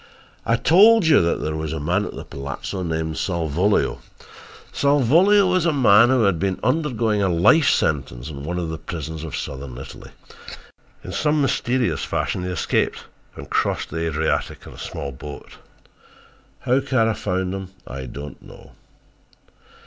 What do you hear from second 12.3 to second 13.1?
he escaped